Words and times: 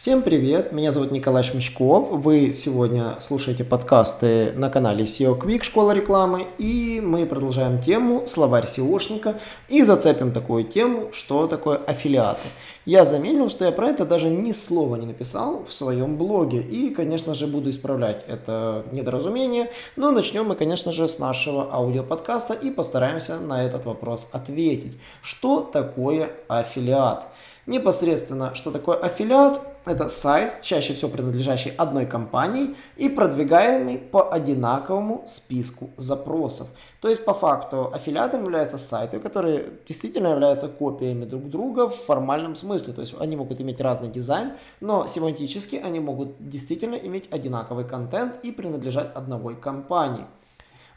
Всем 0.00 0.22
привет, 0.22 0.72
меня 0.72 0.92
зовут 0.92 1.10
Николай 1.10 1.42
Шмичков. 1.42 2.08
Вы 2.10 2.54
сегодня 2.54 3.16
слушаете 3.20 3.64
подкасты 3.64 4.50
на 4.52 4.70
канале 4.70 5.04
SEO 5.04 5.38
Quick 5.38 5.62
Школа 5.62 5.92
рекламы. 5.92 6.46
И 6.56 7.02
мы 7.04 7.26
продолжаем 7.26 7.82
тему 7.82 8.26
словарь 8.26 8.64
SEOшника 8.64 9.36
и 9.68 9.82
зацепим 9.82 10.32
такую 10.32 10.64
тему, 10.64 11.10
что 11.12 11.46
такое 11.46 11.76
аффилиаты. 11.76 12.48
Я 12.86 13.04
заметил, 13.04 13.50
что 13.50 13.66
я 13.66 13.72
про 13.72 13.88
это 13.88 14.06
даже 14.06 14.30
ни 14.30 14.52
слова 14.52 14.96
не 14.96 15.04
написал 15.04 15.66
в 15.68 15.74
своем 15.74 16.16
блоге. 16.16 16.62
И, 16.62 16.94
конечно 16.94 17.34
же, 17.34 17.46
буду 17.46 17.68
исправлять 17.68 18.24
это 18.26 18.86
недоразумение. 18.92 19.70
Но 19.96 20.12
начнем 20.12 20.46
мы, 20.46 20.56
конечно 20.56 20.92
же, 20.92 21.08
с 21.08 21.18
нашего 21.18 21.74
аудиоподкаста 21.74 22.54
и 22.54 22.70
постараемся 22.70 23.38
на 23.38 23.62
этот 23.62 23.84
вопрос 23.84 24.30
ответить. 24.32 24.94
Что 25.20 25.60
такое 25.60 26.30
аффилиат? 26.48 27.26
Непосредственно, 27.70 28.52
что 28.56 28.72
такое 28.72 28.96
аффилиат? 28.96 29.60
Это 29.86 30.08
сайт, 30.08 30.60
чаще 30.60 30.92
всего 30.92 31.08
принадлежащий 31.08 31.70
одной 31.70 32.04
компании 32.04 32.74
и 32.96 33.08
продвигаемый 33.08 33.96
по 33.96 34.28
одинаковому 34.28 35.22
списку 35.24 35.90
запросов. 35.96 36.66
То 37.00 37.08
есть, 37.08 37.24
по 37.24 37.32
факту, 37.32 37.88
аффилиатом 37.94 38.42
являются 38.42 38.76
сайты, 38.76 39.20
которые 39.20 39.66
действительно 39.86 40.32
являются 40.32 40.68
копиями 40.68 41.24
друг 41.24 41.48
друга 41.48 41.88
в 41.88 41.94
формальном 41.94 42.56
смысле. 42.56 42.92
То 42.92 43.02
есть, 43.02 43.14
они 43.20 43.36
могут 43.36 43.60
иметь 43.60 43.80
разный 43.80 44.08
дизайн, 44.08 44.54
но 44.80 45.06
семантически 45.06 45.76
они 45.76 46.00
могут 46.00 46.48
действительно 46.48 46.96
иметь 46.96 47.28
одинаковый 47.30 47.84
контент 47.84 48.40
и 48.42 48.50
принадлежать 48.50 49.12
одной 49.14 49.54
компании. 49.54 50.26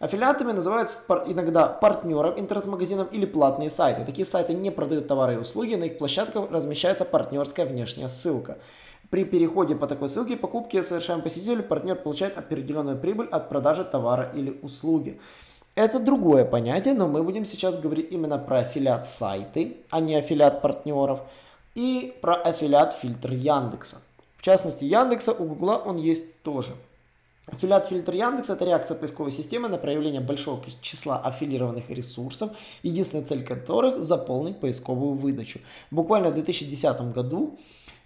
Аффилиатами 0.04 0.52
называются 0.52 1.00
иногда 1.28 1.66
партнером 1.66 2.38
интернет-магазином 2.38 3.08
или 3.08 3.26
платные 3.26 3.70
сайты. 3.70 4.04
Такие 4.04 4.26
сайты 4.26 4.54
не 4.54 4.70
продают 4.70 5.08
товары 5.08 5.36
и 5.36 5.38
услуги, 5.38 5.76
на 5.76 5.86
их 5.86 5.98
площадках 5.98 6.52
размещается 6.52 7.06
партнерская 7.06 7.66
внешняя 7.66 8.10
ссылка. 8.10 8.58
При 9.10 9.24
переходе 9.24 9.76
по 9.76 9.88
такой 9.88 10.10
ссылке 10.10 10.34
и 10.34 10.36
покупке 10.36 10.84
совершаемой 10.84 11.24
посетителю 11.24 11.64
партнер 11.64 11.96
получает 11.96 12.38
определенную 12.38 12.98
прибыль 12.98 13.30
от 13.32 13.48
продажи 13.48 13.86
товара 13.86 14.30
или 14.36 14.60
услуги. 14.62 15.22
Это 15.74 16.00
другое 16.00 16.44
понятие, 16.44 16.96
но 16.96 17.08
мы 17.08 17.24
будем 17.24 17.46
сейчас 17.46 17.80
говорить 17.80 18.12
именно 18.12 18.38
про 18.38 18.58
аффилиат 18.58 19.08
сайты, 19.08 19.78
а 19.90 20.02
не 20.02 20.16
аффилиат 20.16 20.62
партнеров, 20.62 21.22
и 21.76 22.14
про 22.22 22.36
аффилиат 22.36 22.92
фильтр 22.92 23.32
Яндекса. 23.32 24.02
В 24.36 24.42
частности, 24.42 24.84
Яндекса 24.84 25.32
у 25.32 25.46
Гугла 25.46 25.78
он 25.78 25.96
есть 25.96 26.42
тоже. 26.42 26.76
Аффилиат 27.46 27.90
фильтр 27.90 28.14
Яндекс– 28.14 28.50
это 28.52 28.64
реакция 28.64 28.96
поисковой 28.96 29.32
системы 29.32 29.68
на 29.68 29.78
проявление 29.78 30.22
большого 30.22 30.64
числа 30.82 31.20
аффилированных 31.20 31.90
ресурсов, 31.90 32.52
единственная 32.84 33.26
цель 33.26 33.44
которых– 33.44 34.00
заполнить 34.02 34.62
поисковую 34.62 35.16
выдачу. 35.16 35.60
Буквально 35.92 36.30
в 36.30 36.36
2010 36.36 37.14
году 37.14 37.60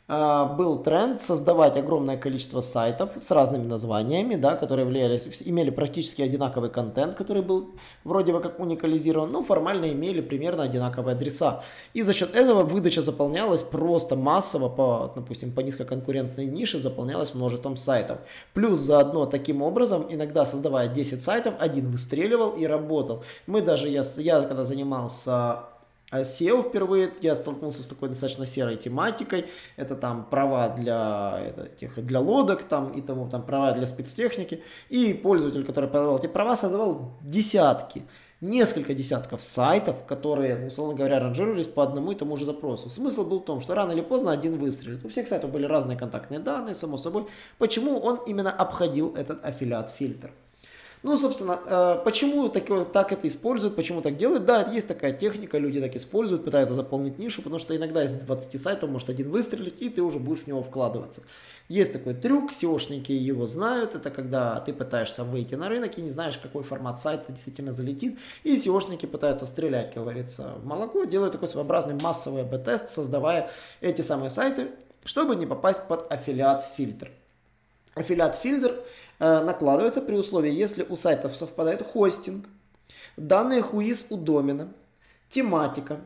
был 0.07 0.81
тренд 0.83 1.19
создавать 1.19 1.75
огромное 1.75 2.17
количество 2.17 2.61
сайтов 2.61 3.11
с 3.17 3.29
разными 3.31 3.67
названиями, 3.67 4.35
да, 4.35 4.55
которые 4.55 4.85
влияли, 4.85 5.17
имели 5.45 5.69
практически 5.69 6.21
одинаковый 6.21 6.69
контент, 6.69 7.15
который 7.15 7.41
был 7.41 7.75
вроде 8.05 8.31
бы 8.31 8.39
как 8.39 8.59
уникализирован, 8.59 9.29
но 9.29 9.43
формально 9.43 9.91
имели 9.91 10.21
примерно 10.21 10.63
одинаковые 10.63 11.15
адреса. 11.15 11.63
И 11.93 12.03
за 12.03 12.13
счет 12.13 12.35
этого 12.35 12.63
выдача 12.63 13.01
заполнялась 13.01 13.61
просто 13.61 14.15
массово, 14.15 14.69
по, 14.69 15.11
допустим, 15.13 15.51
по 15.51 15.59
низкоконкурентной 15.59 16.45
нише 16.45 16.79
заполнялась 16.79 17.33
множеством 17.33 17.75
сайтов. 17.75 18.19
Плюс 18.53 18.79
заодно 18.79 19.25
таким 19.25 19.61
образом, 19.61 20.05
иногда 20.09 20.45
создавая 20.45 20.87
10 20.87 21.23
сайтов, 21.23 21.55
один 21.59 21.91
выстреливал 21.91 22.51
и 22.51 22.65
работал. 22.65 23.23
Мы 23.45 23.61
даже, 23.61 23.89
я, 23.89 24.03
я 24.17 24.41
когда 24.43 24.63
занимался 24.63 25.27
а 25.37 25.76
SEO 26.11 26.63
впервые 26.63 27.11
я 27.21 27.35
столкнулся 27.35 27.83
с 27.83 27.87
такой 27.87 28.09
достаточно 28.09 28.45
серой 28.45 28.77
тематикой. 28.77 29.47
Это 29.75 29.95
там 29.95 30.25
права 30.25 30.69
для, 30.69 31.39
это, 31.45 31.63
этих, 31.63 32.05
для 32.05 32.21
лодок 32.21 32.63
там, 32.63 32.91
и 32.91 33.01
тому 33.01 33.29
там 33.29 33.45
права 33.45 33.73
для 33.73 33.85
спецтехники. 33.87 34.63
И 34.89 35.13
пользователь, 35.13 35.65
который 35.65 35.89
продавал 35.89 36.17
эти 36.17 36.27
права, 36.27 36.55
создавал 36.55 37.17
десятки, 37.21 38.03
несколько 38.39 38.93
десятков 38.93 39.43
сайтов, 39.43 40.05
которые, 40.05 40.55
ну, 40.55 40.67
условно 40.67 40.95
говоря, 40.95 41.19
ранжировались 41.19 41.67
по 41.67 41.83
одному 41.83 42.13
и 42.13 42.15
тому 42.15 42.37
же 42.37 42.45
запросу. 42.45 42.89
Смысл 42.89 43.25
был 43.25 43.39
в 43.41 43.45
том, 43.45 43.59
что 43.59 43.75
рано 43.75 43.91
или 43.91 44.01
поздно 44.01 44.31
один 44.31 44.57
выстрелит. 44.57 45.03
У 45.03 45.09
всех 45.09 45.27
сайтов 45.27 45.51
были 45.51 45.65
разные 45.65 45.97
контактные 45.97 46.39
данные, 46.39 46.73
само 46.73 46.97
собой. 46.97 47.27
Почему 47.57 47.99
он 47.99 48.19
именно 48.27 48.51
обходил 48.51 49.13
этот 49.15 49.43
аффилиат-фильтр? 49.43 50.31
Ну, 51.03 51.15
собственно, 51.15 51.59
э, 51.65 52.01
почему 52.03 52.49
так, 52.49 52.91
так 52.91 53.11
это 53.11 53.27
используют, 53.27 53.75
почему 53.75 54.01
так 54.01 54.17
делают? 54.17 54.45
Да, 54.45 54.71
есть 54.71 54.87
такая 54.87 55.13
техника, 55.13 55.57
люди 55.59 55.79
так 55.79 55.95
используют, 55.95 56.43
пытаются 56.43 56.73
заполнить 56.73 57.19
нишу, 57.19 57.43
потому 57.43 57.59
что 57.59 57.75
иногда 57.75 58.03
из 58.03 58.13
20 58.13 58.59
сайтов 58.59 58.89
может 58.89 59.09
один 59.09 59.29
выстрелить, 59.29 59.79
и 59.79 59.89
ты 59.89 60.01
уже 60.01 60.17
будешь 60.17 60.41
в 60.41 60.47
него 60.47 60.63
вкладываться. 60.63 61.21
Есть 61.69 61.93
такой 61.93 62.15
трюк, 62.15 62.51
SEOшники 62.51 63.11
его 63.11 63.45
знают, 63.45 63.93
это 63.93 64.09
когда 64.09 64.59
ты 64.61 64.73
пытаешься 64.73 65.23
выйти 65.23 65.53
на 65.55 65.69
рынок 65.69 65.97
и 65.97 66.01
не 66.01 66.09
знаешь, 66.09 66.37
какой 66.37 66.63
формат 66.63 66.99
сайта 66.99 67.31
действительно 67.31 67.73
залетит, 67.73 68.17
и 68.43 68.55
SEOшники 68.55 69.05
пытаются 69.05 69.45
стрелять, 69.45 69.93
как 69.93 70.03
говорится, 70.03 70.53
в 70.57 70.65
молоко, 70.65 71.03
делают 71.03 71.33
такой 71.33 71.47
своеобразный 71.47 71.95
массовый 71.95 72.43
б-тест, 72.43 72.89
создавая 72.89 73.51
эти 73.81 74.01
самые 74.01 74.31
сайты, 74.31 74.71
чтобы 75.05 75.35
не 75.35 75.45
попасть 75.45 75.87
под 75.87 76.11
аффилиат-фильтр. 76.11 77.11
Аффилиат-фильтр 77.99 78.75
э, 79.19 79.43
накладывается 79.43 80.01
при 80.01 80.15
условии, 80.15 80.51
если 80.51 80.85
у 80.87 80.95
сайтов 80.95 81.35
совпадает 81.35 81.81
хостинг, 81.81 82.47
данные 83.15 83.61
хуиз 83.61 84.07
у 84.09 84.17
домена, 84.17 84.69
тематика, 85.29 86.01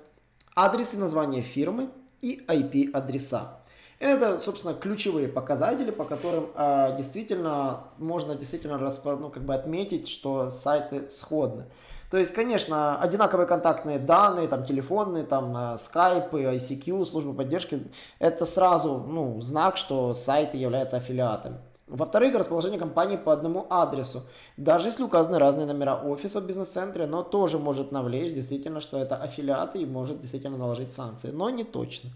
адрес 0.56 0.94
и 0.94 0.98
название 0.98 1.42
фирмы 1.42 1.90
и 2.22 2.44
IP-адреса. 2.48 3.62
Это, 4.00 4.40
собственно, 4.40 4.74
ключевые 4.74 5.28
показатели, 5.28 5.92
по 5.92 6.06
которым 6.06 6.50
э, 6.56 6.96
действительно 6.98 7.84
можно 8.00 8.36
действительно 8.36 8.80
распо, 8.80 9.16
ну, 9.16 9.30
как 9.30 9.44
бы 9.44 9.54
отметить, 9.54 10.08
что 10.08 10.50
сайты 10.50 11.08
сходны. 11.10 11.66
То 12.10 12.18
есть, 12.18 12.34
конечно, 12.34 13.00
одинаковые 13.00 13.48
контактные 13.48 14.00
данные, 14.00 14.48
там, 14.48 14.66
телефонные, 14.66 15.24
там, 15.24 15.56
Skype, 15.76 16.32
ICQ, 16.32 17.06
службы 17.06 17.34
поддержки, 17.34 17.92
это 18.18 18.46
сразу, 18.46 19.06
ну, 19.08 19.40
знак, 19.40 19.78
что 19.78 20.14
сайты 20.14 20.58
являются 20.58 20.98
аффилиатами. 20.98 21.60
Во-вторых, 21.92 22.34
расположение 22.36 22.80
компании 22.80 23.18
по 23.18 23.34
одному 23.34 23.68
адресу. 23.70 24.24
Даже 24.56 24.88
если 24.88 25.04
указаны 25.04 25.40
разные 25.40 25.68
номера 25.68 25.98
офиса 25.98 26.40
в 26.40 26.48
бизнес-центре, 26.48 27.06
но 27.06 27.22
тоже 27.22 27.60
может 27.60 27.92
навлечь 27.92 28.34
действительно, 28.34 28.80
что 28.80 28.98
это 28.98 29.18
аффилиаты 29.18 29.80
и 29.80 29.86
может 29.86 30.22
действительно 30.22 30.58
наложить 30.58 30.94
санкции. 30.94 31.32
Но 31.32 31.50
не 31.50 31.66
точно. 31.66 32.12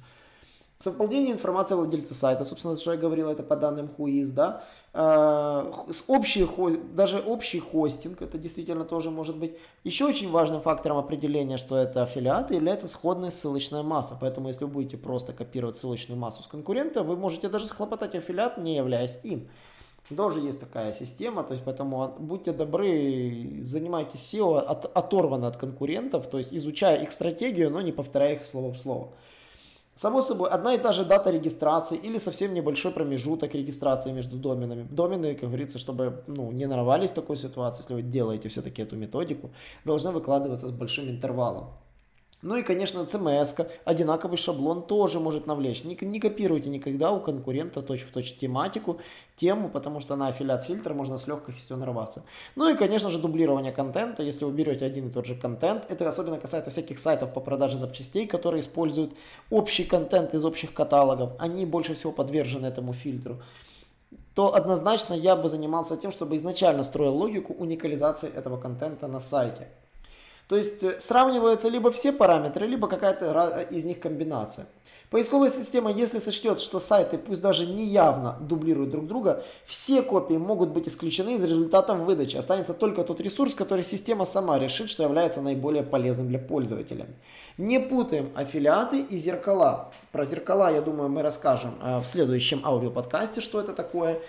Совпадение 0.78 1.32
информации 1.32 1.74
о 1.74 1.78
владельце 1.78 2.14
сайта, 2.14 2.44
собственно, 2.44 2.76
что 2.76 2.92
я 2.92 2.98
говорил, 2.98 3.30
это 3.30 3.44
по 3.44 3.56
данным 3.56 3.90
Whois, 3.98 4.34
да, 4.34 4.62
э, 4.94 5.72
с 5.90 6.04
общий, 6.08 6.46
даже 6.94 7.20
общий 7.20 7.60
хостинг, 7.60 8.22
это 8.22 8.38
действительно 8.38 8.84
тоже 8.84 9.10
может 9.10 9.38
быть. 9.38 9.56
Еще 9.86 10.04
очень 10.04 10.30
важным 10.30 10.62
фактором 10.62 10.98
определения, 10.98 11.56
что 11.56 11.78
это 11.78 12.04
аффилиаты, 12.04 12.56
является 12.56 12.90
сходная 12.90 13.30
ссылочная 13.30 13.84
масса, 13.84 14.18
поэтому 14.20 14.50
если 14.50 14.66
вы 14.66 14.72
будете 14.72 14.98
просто 14.98 15.32
копировать 15.32 15.78
ссылочную 15.78 16.20
массу 16.20 16.44
с 16.44 16.48
конкурента, 16.48 17.04
вы 17.04 17.16
можете 17.16 17.48
даже 17.48 17.68
схлопотать 17.68 18.14
аффилиат, 18.14 18.58
не 18.58 18.76
являясь 18.76 19.20
им. 19.24 19.48
Тоже 20.16 20.42
есть 20.42 20.60
такая 20.60 20.94
система, 20.94 21.44
то 21.44 21.54
есть 21.54 21.64
поэтому 21.64 22.14
будьте 22.20 22.52
добры, 22.52 23.62
занимайтесь 23.62 24.20
SEO 24.20 24.60
от, 24.60 24.86
оторванно 24.94 25.48
от 25.48 25.56
конкурентов, 25.56 26.28
то 26.28 26.38
есть 26.38 26.54
изучая 26.54 27.02
их 27.02 27.14
стратегию, 27.14 27.72
но 27.72 27.80
не 27.80 27.94
повторяя 27.94 28.34
их 28.34 28.46
слово 28.46 28.74
в 28.74 28.78
слово. 28.78 29.14
Само 29.98 30.22
собой, 30.22 30.50
одна 30.50 30.74
и 30.74 30.78
та 30.78 30.92
же 30.92 31.06
дата 31.06 31.32
регистрации 31.32 31.98
или 31.98 32.18
совсем 32.18 32.54
небольшой 32.54 32.92
промежуток 32.92 33.56
регистрации 33.56 34.12
между 34.12 34.36
доменами. 34.36 34.86
Домены, 34.92 35.36
как 35.36 35.50
говорится, 35.50 35.80
чтобы 35.80 36.24
ну, 36.28 36.52
не 36.52 36.68
нарвались 36.68 37.12
в 37.12 37.14
такой 37.14 37.38
ситуации, 37.38 37.82
если 37.82 37.94
вы 37.94 38.02
делаете 38.02 38.50
все-таки 38.50 38.82
эту 38.82 38.98
методику, 38.98 39.52
должны 39.86 40.12
выкладываться 40.12 40.68
с 40.68 40.72
большим 40.72 41.10
интервалом. 41.10 41.70
Ну 42.42 42.58
и, 42.58 42.64
конечно, 42.64 43.00
CMS, 43.00 43.68
одинаковый 43.86 44.38
шаблон 44.38 44.84
тоже 44.84 45.20
может 45.20 45.48
навлечь. 45.48 45.84
Не, 45.84 45.98
не 46.00 46.20
копируйте 46.20 46.70
никогда 46.70 47.12
у 47.12 47.20
конкурента 47.20 47.82
точь-в-точь 47.82 48.32
точь 48.32 48.38
тематику, 48.38 49.00
тему, 49.36 49.70
потому 49.70 50.00
что 50.00 50.16
на 50.16 50.28
аффилиат 50.28 50.66
фильтр 50.66 50.94
можно 50.94 51.18
с 51.18 51.28
легкостью 51.28 51.78
нарваться. 51.78 52.24
Ну 52.56 52.70
и, 52.70 52.76
конечно 52.76 53.10
же, 53.10 53.18
дублирование 53.18 53.72
контента. 53.72 54.22
Если 54.22 54.46
вы 54.46 54.52
берете 54.52 54.86
один 54.86 55.08
и 55.08 55.12
тот 55.12 55.26
же 55.26 55.36
контент, 55.36 55.86
это 55.90 56.08
особенно 56.08 56.38
касается 56.38 56.70
всяких 56.70 57.00
сайтов 57.00 57.34
по 57.34 57.40
продаже 57.40 57.78
запчастей, 57.78 58.28
которые 58.28 58.62
используют 58.62 59.14
общий 59.50 59.84
контент 59.84 60.36
из 60.36 60.46
общих 60.46 60.74
каталогов. 60.74 61.34
Они 61.40 61.66
больше 61.66 61.96
всего 61.96 62.12
подвержены 62.12 62.68
этому 62.68 62.94
фильтру 62.94 63.42
то 64.36 64.54
однозначно 64.54 65.14
я 65.14 65.38
бы 65.38 65.48
занимался 65.48 65.96
тем, 65.96 66.12
чтобы 66.12 66.36
изначально 66.36 66.84
строил 66.84 67.16
логику 67.16 67.54
уникализации 67.54 68.30
этого 68.30 68.58
контента 68.58 69.08
на 69.08 69.22
сайте. 69.22 69.70
То 70.48 70.56
есть 70.56 70.84
э, 70.84 71.00
сравниваются 71.00 71.70
либо 71.70 71.92
все 71.92 72.12
параметры, 72.12 72.68
либо 72.68 72.88
какая-то 72.88 73.62
из 73.72 73.86
них 73.86 74.00
комбинация. 74.00 74.68
Поисковая 75.10 75.50
система, 75.50 75.92
если 75.92 76.20
сочтет, 76.20 76.60
что 76.60 76.80
сайты, 76.80 77.18
пусть 77.18 77.42
даже 77.42 77.68
неявно 77.68 78.38
дублируют 78.42 78.90
друг 78.90 79.08
друга, 79.08 79.44
все 79.66 80.02
копии 80.02 80.34
могут 80.34 80.70
быть 80.70 80.88
исключены 80.88 81.36
из 81.36 81.44
результатов 81.44 82.00
выдачи. 82.00 82.38
Останется 82.38 82.74
только 82.74 83.04
тот 83.04 83.22
ресурс, 83.22 83.54
который 83.54 83.84
система 83.84 84.26
сама 84.26 84.58
решит, 84.58 84.90
что 84.90 85.04
является 85.04 85.42
наиболее 85.42 85.84
полезным 85.84 86.28
для 86.28 86.40
пользователя. 86.40 87.08
Не 87.58 87.80
путаем 87.80 88.32
аффилиаты 88.36 89.02
и 89.02 89.18
зеркала. 89.18 89.92
Про 90.12 90.26
зеркала, 90.26 90.74
я 90.74 90.82
думаю, 90.82 91.10
мы 91.10 91.22
расскажем 91.22 91.76
э, 91.82 92.00
в 92.00 92.06
следующем 92.06 92.62
аудиоподкасте, 92.66 93.42
что 93.42 93.62
это 93.62 93.74
такое. 93.74 94.20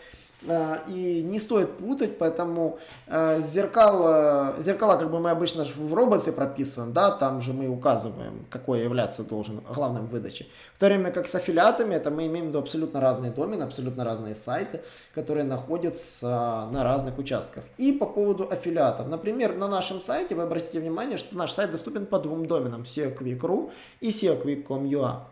Э, 0.42 0.76
и 0.88 1.22
не 1.22 1.40
стоит 1.40 1.76
путать, 1.78 2.18
поэтому 2.18 2.78
э, 3.06 3.40
зеркало, 3.40 4.54
зеркала, 4.58 4.96
как 4.96 5.10
бы 5.10 5.18
мы 5.20 5.30
обычно 5.30 5.64
в 5.64 5.94
роботе 5.94 6.32
прописываем, 6.32 6.92
да, 6.92 7.10
там 7.10 7.40
же 7.40 7.52
мы 7.52 7.68
указываем, 7.68 8.46
какой 8.50 8.82
являться 8.82 9.24
должен 9.24 9.60
главным 9.74 10.06
выдачи. 10.06 10.46
В 10.74 10.78
то 10.78 10.86
время 10.86 11.10
как 11.10 11.26
с 11.28 11.34
аффилиатами, 11.34 11.94
это 11.94 12.10
мы 12.10 12.26
имеем 12.26 12.52
в 12.52 12.56
абсолютно 12.56 13.00
разные 13.00 13.32
домены, 13.32 13.62
абсолютно 13.62 14.04
разные 14.04 14.34
сайты, 14.34 14.82
которые 15.14 15.44
находятся 15.44 16.68
на 16.70 16.84
разных 16.84 17.18
участках. 17.18 17.64
И 17.78 17.92
по 17.92 18.06
поводу 18.06 18.46
аффилиатов. 18.50 19.08
Например, 19.08 19.56
на 19.56 19.68
нашем 19.68 20.00
сайте 20.00 20.34
вы 20.34 20.42
обратите 20.42 20.80
внимание, 20.80 21.16
что 21.16 21.36
наш 21.36 21.52
сайт 21.52 21.70
доступен 21.70 22.06
по 22.06 22.18
двум 22.18 22.46
доменам 22.46 22.82
SEO 22.82 23.16
Quick.ru 23.16 23.70
и 24.00 24.10
SEO 24.10 24.42
Quick.com.ua. 24.44 25.22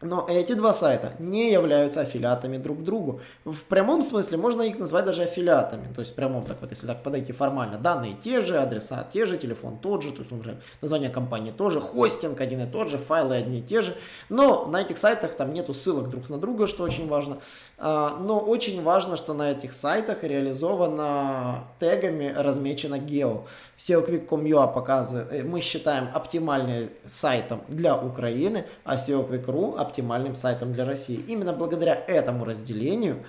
Но 0.00 0.26
эти 0.28 0.52
два 0.52 0.72
сайта 0.72 1.14
не 1.18 1.50
являются 1.50 2.02
аффилиатами 2.02 2.56
друг 2.56 2.78
к 2.78 2.82
другу. 2.82 3.20
В 3.44 3.64
прямом 3.64 4.04
смысле 4.04 4.38
можно 4.38 4.62
их 4.62 4.78
назвать 4.78 5.04
даже 5.04 5.22
аффилиатами. 5.22 5.92
То 5.92 6.00
есть 6.00 6.12
в 6.12 6.14
прямом, 6.14 6.44
так 6.44 6.58
вот, 6.60 6.70
если 6.70 6.86
так 6.86 7.02
подойти 7.02 7.32
формально, 7.32 7.78
данные 7.78 8.14
те 8.14 8.40
же, 8.40 8.58
адреса 8.58 9.04
те 9.12 9.26
же, 9.26 9.38
телефон 9.38 9.78
тот 9.78 10.04
же, 10.04 10.12
то 10.12 10.18
есть, 10.18 10.30
например, 10.30 10.58
название 10.80 11.10
компании 11.10 11.50
тоже, 11.50 11.80
хостинг 11.80 12.40
один 12.40 12.62
и 12.62 12.70
тот 12.70 12.88
же, 12.88 12.98
файлы 12.98 13.34
одни 13.34 13.58
и 13.58 13.62
те 13.62 13.82
же. 13.82 13.96
Но 14.28 14.66
на 14.66 14.82
этих 14.82 14.98
сайтах 14.98 15.34
там 15.34 15.52
нету 15.52 15.74
ссылок 15.74 16.10
друг 16.10 16.28
на 16.28 16.38
друга, 16.38 16.68
что 16.68 16.84
очень 16.84 17.08
важно. 17.08 17.38
А, 17.76 18.18
но 18.20 18.38
очень 18.38 18.82
важно, 18.84 19.16
что 19.16 19.34
на 19.34 19.50
этих 19.50 19.72
сайтах 19.72 20.22
реализовано 20.22 21.64
тегами 21.80 22.32
размечено 22.36 22.98
гео. 22.98 23.46
SEOquick.com.ua 23.78 24.72
показывает, 24.72 25.32
э, 25.32 25.42
мы 25.42 25.60
считаем 25.60 26.08
оптимальным 26.12 26.88
сайтом 27.04 27.62
для 27.68 27.96
Украины, 27.96 28.64
а 28.84 28.96
SEOquick.ru 28.96 29.78
оптимальным 29.88 30.34
сайтом 30.34 30.72
для 30.72 30.84
России. 30.84 31.20
Именно 31.26 31.52
благодаря 31.52 31.94
этому 31.94 32.44
разделению 32.44 33.24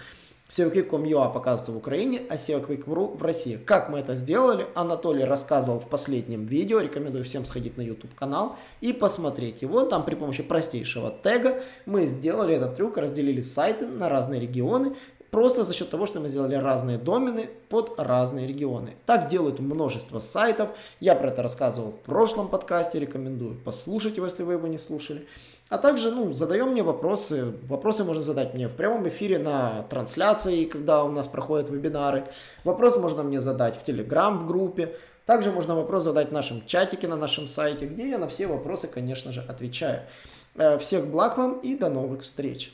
SEOquick.com.ua 0.50 1.32
показывается 1.32 1.72
в 1.72 1.78
Украине, 1.78 2.22
а 2.28 2.36
SEOquick.ru 2.36 3.18
в 3.18 3.22
России. 3.22 3.56
Как 3.58 3.90
мы 3.90 4.00
это 4.00 4.16
сделали, 4.16 4.66
Анатолий 4.74 5.24
рассказывал 5.24 5.80
в 5.80 5.88
последнем 5.88 6.46
видео. 6.46 6.80
Рекомендую 6.80 7.24
всем 7.24 7.46
сходить 7.46 7.78
на 7.78 7.82
YouTube 7.82 8.16
канал 8.16 8.58
и 8.82 8.92
посмотреть 8.92 9.62
его. 9.62 9.84
Там 9.84 10.04
при 10.04 10.16
помощи 10.16 10.42
простейшего 10.42 11.14
тега 11.24 11.62
мы 11.86 12.08
сделали 12.08 12.56
этот 12.56 12.76
трюк, 12.76 12.98
разделили 12.98 13.42
сайты 13.42 13.86
на 13.86 14.10
разные 14.10 14.42
регионы 14.42 14.96
Просто 15.32 15.64
за 15.64 15.74
счет 15.74 15.90
того, 15.90 16.06
что 16.06 16.20
мы 16.20 16.28
сделали 16.28 16.56
разные 16.56 16.98
домены 16.98 17.50
под 17.70 18.00
разные 18.00 18.48
регионы. 18.48 18.96
Так 19.06 19.28
делают 19.28 19.60
множество 19.60 20.20
сайтов. 20.20 20.70
Я 21.00 21.16
про 21.16 21.28
это 21.28 21.44
рассказывал 21.44 21.92
в 21.92 22.00
прошлом 22.06 22.48
подкасте. 22.48 23.00
Рекомендую 23.00 23.56
послушать 23.56 24.18
его, 24.18 24.26
если 24.26 24.44
вы 24.44 24.54
его 24.54 24.68
не 24.68 24.80
слушали. 24.80 25.28
А 25.70 25.78
также, 25.78 26.10
ну, 26.10 26.34
задаем 26.34 26.70
мне 26.70 26.82
вопросы. 26.82 27.54
Вопросы 27.68 28.04
можно 28.04 28.24
задать 28.24 28.56
мне 28.56 28.68
в 28.68 28.76
прямом 28.76 29.08
эфире 29.08 29.38
на 29.38 29.84
трансляции, 29.84 30.66
когда 30.66 31.04
у 31.04 31.12
нас 31.12 31.28
проходят 31.28 31.70
вебинары. 31.70 32.26
Вопрос 32.64 32.98
можно 32.98 33.22
мне 33.22 33.40
задать 33.40 33.78
в 33.78 33.84
Телеграм 33.84 34.40
в 34.40 34.48
группе. 34.48 34.96
Также 35.28 35.52
можно 35.52 35.76
вопрос 35.76 36.04
задать 36.04 36.30
в 36.30 36.32
нашем 36.32 36.66
чатике 36.66 37.08
на 37.08 37.16
нашем 37.16 37.46
сайте, 37.46 37.86
где 37.86 38.10
я 38.10 38.18
на 38.18 38.28
все 38.28 38.48
вопросы, 38.48 38.88
конечно 38.88 39.32
же, 39.32 39.42
отвечаю. 39.48 40.02
Э, 40.56 40.80
всех 40.80 41.06
благ 41.06 41.38
вам 41.38 41.60
и 41.60 41.76
до 41.76 41.90
новых 41.90 42.24
встреч! 42.24 42.74